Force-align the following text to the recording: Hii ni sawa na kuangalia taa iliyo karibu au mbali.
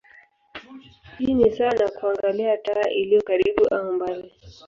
Hii 1.17 1.33
ni 1.33 1.51
sawa 1.51 1.73
na 1.73 1.89
kuangalia 1.89 2.57
taa 2.57 2.89
iliyo 2.89 3.21
karibu 3.21 3.67
au 3.67 3.93
mbali. 3.93 4.33